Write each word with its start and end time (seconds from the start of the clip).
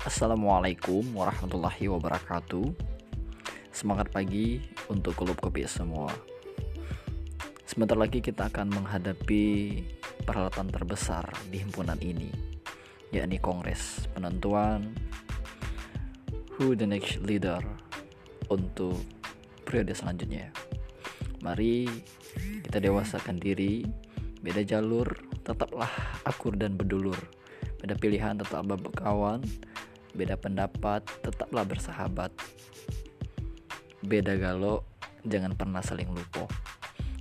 Assalamualaikum 0.00 1.12
warahmatullahi 1.12 1.84
wabarakatuh. 1.92 2.72
Semangat 3.68 4.08
pagi 4.08 4.56
untuk 4.88 5.12
klub 5.12 5.36
kopi 5.36 5.68
semua. 5.68 6.08
Sebentar 7.68 8.00
lagi 8.00 8.24
kita 8.24 8.48
akan 8.48 8.80
menghadapi 8.80 9.44
peralatan 10.24 10.72
terbesar 10.72 11.28
di 11.52 11.60
himpunan 11.60 12.00
ini 12.00 12.32
yakni 13.12 13.36
kongres 13.44 14.08
penentuan 14.16 14.96
who 16.56 16.72
the 16.72 16.88
next 16.88 17.20
leader 17.20 17.60
untuk 18.48 18.96
periode 19.68 19.92
selanjutnya. 19.92 20.48
Mari 21.44 21.84
kita 22.64 22.80
dewasakan 22.80 23.36
diri 23.36 23.84
beda 24.40 24.64
jalur 24.64 25.12
tetaplah 25.44 25.92
akur 26.24 26.56
dan 26.56 26.80
berdulur 26.80 27.20
beda 27.84 27.96
pilihan 28.00 28.40
tetaplah 28.40 28.80
berkawan 28.80 29.44
beda 30.14 30.36
pendapat 30.38 31.06
tetaplah 31.22 31.64
bersahabat. 31.66 32.30
Beda 34.00 34.34
galau 34.36 34.82
jangan 35.26 35.52
pernah 35.54 35.82
saling 35.84 36.10
lupa. 36.10 36.48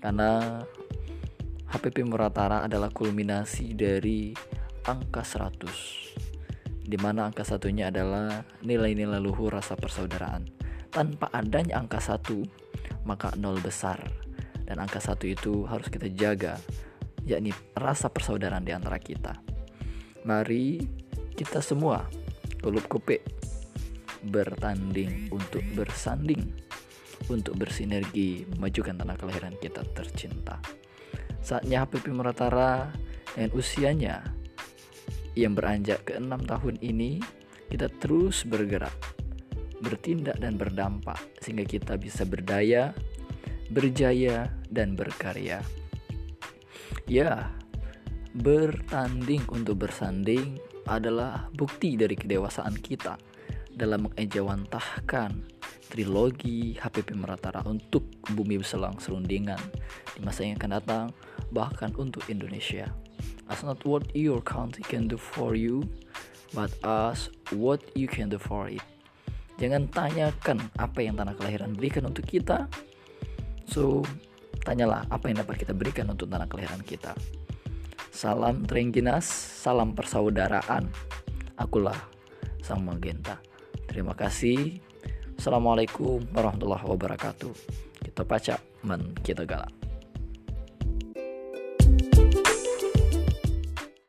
Karena 0.00 0.62
HPP 1.66 2.06
Muratara 2.06 2.62
adalah 2.62 2.92
kulminasi 2.94 3.74
dari 3.74 4.30
angka 4.86 5.26
100 5.26 6.06
di 6.86 6.94
mana 6.94 7.26
angka 7.26 7.42
satunya 7.42 7.90
adalah 7.90 8.46
nilai-nilai 8.62 9.18
luhur 9.18 9.50
rasa 9.50 9.74
persaudaraan. 9.74 10.46
Tanpa 10.94 11.26
adanya 11.34 11.82
angka 11.82 11.98
satu 11.98 12.46
maka 13.02 13.34
nol 13.34 13.58
besar. 13.58 13.98
Dan 14.66 14.78
angka 14.78 15.02
satu 15.02 15.26
itu 15.26 15.66
harus 15.66 15.90
kita 15.90 16.06
jaga 16.14 16.58
yakni 17.26 17.50
rasa 17.74 18.06
persaudaraan 18.06 18.62
di 18.62 18.70
antara 18.70 19.02
kita. 19.02 19.34
Mari 20.22 20.86
kita 21.34 21.58
semua 21.58 22.06
klub 22.66 22.82
kope 22.90 23.22
bertanding 24.26 25.30
untuk 25.30 25.62
bersanding 25.78 26.50
untuk 27.30 27.54
bersinergi 27.54 28.42
memajukan 28.58 28.98
tanah 28.98 29.14
kelahiran 29.14 29.54
kita 29.62 29.86
tercinta. 29.94 30.58
Saatnya 31.38 31.86
HPP 31.86 32.10
Meratara 32.10 32.90
dengan 33.38 33.54
usianya 33.54 34.26
yang 35.38 35.54
beranjak 35.54 36.10
ke 36.10 36.18
enam 36.18 36.42
tahun 36.42 36.82
ini 36.82 37.22
kita 37.70 37.86
terus 38.02 38.42
bergerak 38.42 39.14
bertindak 39.78 40.34
dan 40.42 40.58
berdampak 40.58 41.22
sehingga 41.38 41.62
kita 41.62 41.94
bisa 41.94 42.26
berdaya 42.26 42.90
berjaya 43.70 44.50
dan 44.74 44.98
berkarya. 44.98 45.62
Ya 47.06 47.46
bertanding 48.34 49.46
untuk 49.54 49.86
bersanding 49.86 50.58
adalah 50.86 51.50
bukti 51.52 51.98
dari 51.98 52.14
kedewasaan 52.14 52.78
kita 52.78 53.18
dalam 53.76 54.08
mengejawantahkan 54.08 55.30
trilogi 55.92 56.74
HPP 56.80 57.14
Meratara 57.14 57.62
untuk 57.68 58.08
bumi 58.32 58.58
beselang 58.58 58.96
serundingan 58.98 59.60
di 60.16 60.20
masa 60.24 60.42
yang 60.48 60.56
akan 60.58 60.72
datang 60.80 61.06
bahkan 61.52 61.92
untuk 62.00 62.26
Indonesia. 62.32 62.90
As 63.46 63.62
not 63.62 63.84
what 63.86 64.02
your 64.16 64.42
country 64.42 64.82
can 64.82 65.06
do 65.06 65.14
for 65.14 65.54
you, 65.54 65.86
but 66.50 66.72
as 66.82 67.30
what 67.54 67.78
you 67.94 68.10
can 68.10 68.26
do 68.26 68.40
for 68.40 68.66
it. 68.66 68.82
Jangan 69.56 69.86
tanyakan 69.88 70.58
apa 70.76 70.98
yang 71.00 71.14
tanah 71.14 71.38
kelahiran 71.38 71.72
berikan 71.72 72.04
untuk 72.10 72.26
kita. 72.26 72.66
So, 73.70 74.02
tanyalah 74.66 75.06
apa 75.08 75.30
yang 75.30 75.46
dapat 75.46 75.62
kita 75.62 75.72
berikan 75.72 76.10
untuk 76.10 76.28
tanah 76.28 76.50
kelahiran 76.50 76.82
kita. 76.82 77.14
Salam 78.16 78.64
Trengginas, 78.64 79.28
salam 79.60 79.92
persaudaraan. 79.92 80.88
Akulah 81.60 82.00
Sang 82.64 82.80
Magenta. 82.80 83.36
Terima 83.84 84.16
kasih. 84.16 84.80
Assalamualaikum 85.36 86.24
warahmatullahi 86.32 86.80
wabarakatuh. 86.80 87.52
Kita 88.08 88.24
pacak 88.24 88.56
men 88.88 89.12
kita 89.20 89.44
galak. 89.44 89.85